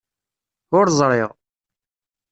[0.77, 1.29] Ur ẓriɣ.